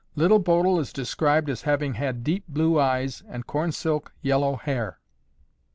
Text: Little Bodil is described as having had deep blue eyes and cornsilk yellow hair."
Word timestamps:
Little 0.15 0.39
Bodil 0.39 0.79
is 0.79 0.91
described 0.91 1.47
as 1.47 1.61
having 1.61 1.93
had 1.93 2.23
deep 2.23 2.45
blue 2.47 2.79
eyes 2.79 3.21
and 3.27 3.45
cornsilk 3.45 4.11
yellow 4.23 4.55
hair." 4.55 4.99